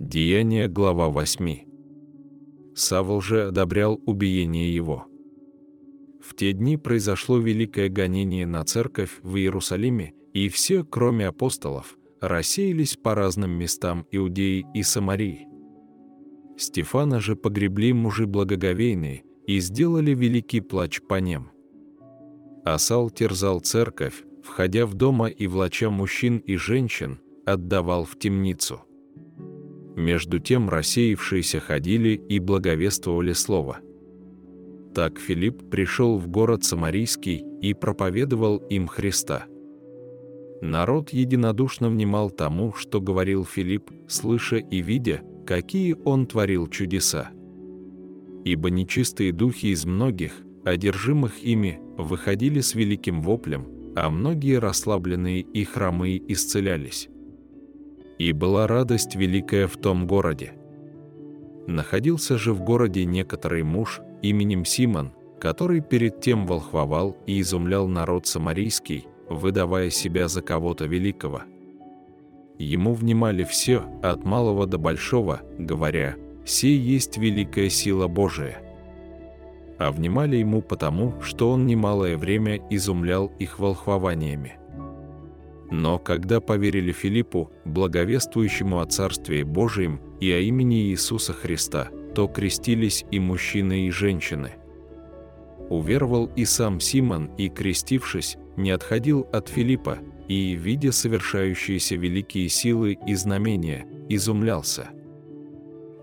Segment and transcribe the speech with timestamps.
[0.00, 1.58] Деяние, глава 8.
[2.74, 5.04] Савл же одобрял убиение его.
[6.22, 12.96] В те дни произошло великое гонение на церковь в Иерусалиме, и все, кроме апостолов, рассеялись
[12.96, 15.46] по разным местам Иудеи и Самарии.
[16.56, 21.50] Стефана же погребли мужи благоговейные и сделали великий плач по ним.
[22.64, 28.80] Асал терзал церковь, входя в дома и влача мужчин и женщин, отдавал в темницу.
[29.96, 33.78] Между тем рассеявшиеся ходили и благовествовали слово.
[34.94, 39.46] Так Филипп пришел в город Самарийский и проповедовал им Христа.
[40.60, 47.30] Народ единодушно внимал тому, что говорил Филипп, слыша и видя, какие он творил чудеса.
[48.44, 50.32] Ибо нечистые духи из многих,
[50.64, 57.08] одержимых ими, выходили с великим воплем, а многие расслабленные и хромые исцелялись.
[58.20, 60.52] И была радость великая в том городе.
[61.66, 68.26] Находился же в городе некоторый муж именем Симон, который перед тем волхвовал и изумлял народ
[68.26, 71.44] самарийский, выдавая себя за кого-то великого.
[72.58, 78.60] Ему внимали все, от малого до большого, говоря, «Сей есть великая сила Божия».
[79.78, 84.58] А внимали ему потому, что он немалое время изумлял их волхвованиями.
[85.70, 93.04] Но когда поверили Филиппу, благовествующему о Царстве Божием и о имени Иисуса Христа, то крестились
[93.10, 94.52] и мужчины, и женщины.
[95.68, 102.98] Уверовал и сам Симон, и, крестившись, не отходил от Филиппа, и, видя совершающиеся великие силы
[103.06, 104.88] и знамения, изумлялся.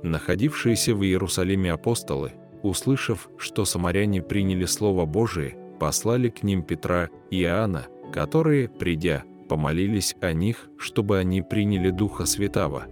[0.04, 7.42] Находившиеся в Иерусалиме апостолы, услышав, что самаряне приняли Слово Божие, послали к ним Петра и
[7.42, 12.86] Иоанна, которые, придя, помолились о них, чтобы они приняли Духа Святаго.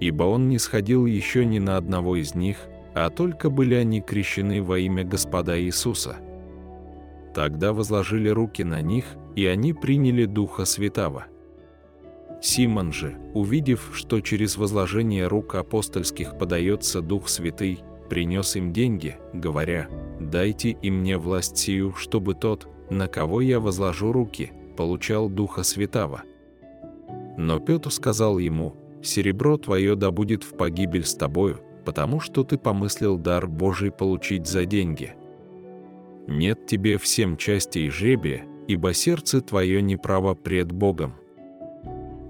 [0.00, 2.58] Ибо он не сходил еще ни на одного из них,
[2.94, 6.16] а только были они крещены во имя Господа Иисуса.
[7.34, 9.04] Тогда возложили руки на них,
[9.34, 11.26] и они приняли Духа Святаго.
[12.40, 19.88] Симон же, увидев, что через возложение рук апостольских подается Дух Святый, принес им деньги, говоря,
[20.20, 26.22] «Дайте и мне власть сию, чтобы тот, на кого я возложу руки, получал Духа Святаго.
[27.36, 32.58] Но Петр сказал ему, «Серебро твое да будет в погибель с тобою, потому что ты
[32.58, 35.14] помыслил дар Божий получить за деньги.
[36.26, 41.14] Нет тебе всем части и жребия, ибо сердце твое неправо пред Богом.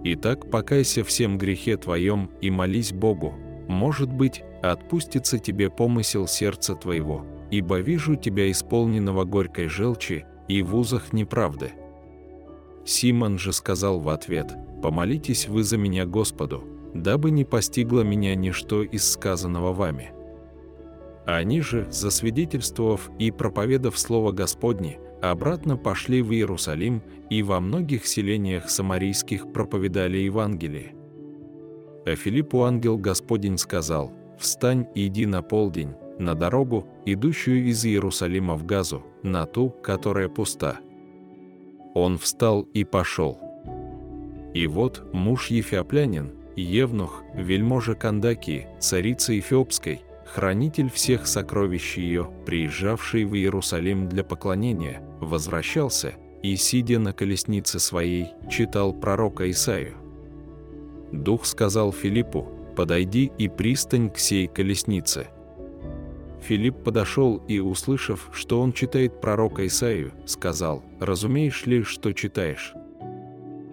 [0.04, 3.34] Итак, покайся всем грехе твоем и молись Богу,
[3.68, 10.76] может быть, отпустится тебе помысел сердца твоего, ибо вижу тебя исполненного горькой желчи и в
[10.76, 11.72] узах неправды».
[12.86, 16.62] Симон же сказал в ответ, «Помолитесь вы за меня Господу,
[16.94, 20.12] дабы не постигло меня ничто из сказанного вами».
[21.26, 28.70] Они же, засвидетельствовав и проповедав Слово Господне, обратно пошли в Иерусалим и во многих селениях
[28.70, 30.94] самарийских проповедали Евангелие.
[32.06, 38.54] А Филиппу ангел Господень сказал, «Встань и иди на полдень, на дорогу, идущую из Иерусалима
[38.54, 40.78] в Газу, на ту, которая пуста»
[41.96, 43.38] Он встал и пошел.
[44.52, 53.34] И вот муж Ефиоплянин, Евнух, вельможа Кандакии, царица Эфиопской, хранитель всех сокровищ ее, приезжавший в
[53.34, 56.12] Иерусалим для поклонения, возвращался
[56.42, 59.94] и, сидя на колеснице своей, читал пророка Исаию.
[61.12, 62.46] Дух сказал Филиппу,
[62.76, 65.28] «Подойди и пристань к сей колеснице».
[66.46, 72.72] Филипп подошел и, услышав, что он читает пророка Исаию, сказал, «Разумеешь ли, что читаешь?»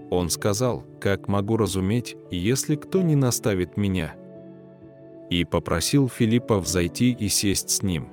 [0.09, 4.16] Он сказал, «Как могу разуметь, если кто не наставит меня?»
[5.29, 8.07] И попросил Филиппа взойти и сесть с ним.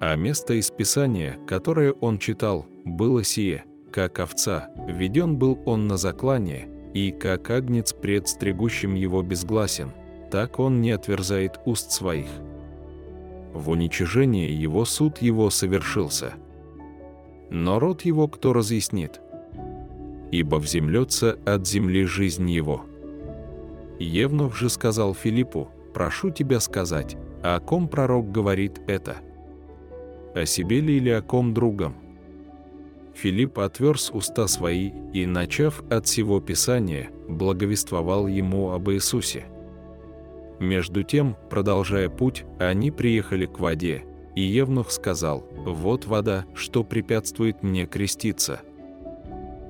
[0.00, 5.96] А место из Писания, которое он читал, было сие, как овца, введен был он на
[5.96, 9.92] заклание, и как агнец пред стригущим его безгласен,
[10.32, 12.26] так он не отверзает уст своих
[13.56, 16.34] в уничижении его суд его совершился.
[17.50, 19.20] Но род его кто разъяснит?
[20.30, 22.84] Ибо вземлется от земли жизнь его.
[23.98, 29.16] Евнух же сказал Филиппу, прошу тебя сказать, о ком пророк говорит это?
[30.34, 31.94] О себе ли или о ком другом?
[33.14, 39.46] Филипп отверз уста свои и, начав от всего Писания, благовествовал ему об Иисусе–
[40.58, 44.04] между тем, продолжая путь, они приехали к воде,
[44.34, 48.60] и Евнух сказал, «Вот вода, что препятствует мне креститься».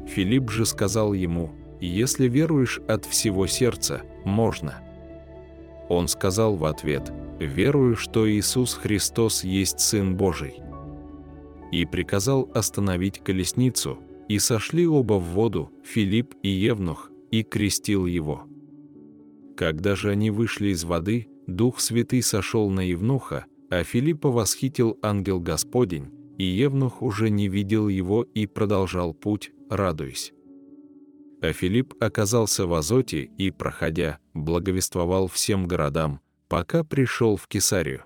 [0.06, 4.82] Филипп же сказал ему, если веруешь от всего сердца, можно».
[5.88, 10.60] Он сказал в ответ, «Верую, что Иисус Христос есть Сын Божий».
[11.70, 13.98] И приказал остановить колесницу,
[14.28, 18.46] и сошли оба в воду, Филипп и Евнух, и крестил его.
[19.56, 25.40] Когда же они вышли из воды, Дух Святый сошел на Евнуха, а Филиппа восхитил ангел
[25.40, 30.32] Господень, и Евнух уже не видел его и продолжал путь, радуясь.
[31.40, 38.04] А Филипп оказался в Азоте и, проходя, благовествовал всем городам, пока пришел в Кесарию.